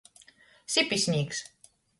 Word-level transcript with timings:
Sipisnīks. 0.77 1.45